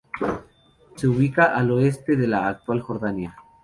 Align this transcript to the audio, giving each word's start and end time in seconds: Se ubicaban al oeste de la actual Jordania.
Se 0.95 1.07
ubicaban 1.07 1.59
al 1.59 1.69
oeste 1.69 2.15
de 2.15 2.25
la 2.25 2.47
actual 2.47 2.81
Jordania. 2.81 3.35